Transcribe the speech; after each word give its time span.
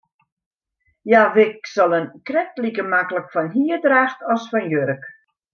Hja 1.07 1.21
wikselen 1.35 2.07
krekt 2.29 2.55
like 2.63 2.87
maklik 2.91 3.27
fan 3.37 3.47
hierdracht 3.55 4.19
as 4.33 4.43
fan 4.55 4.65
jurk. 4.77 5.01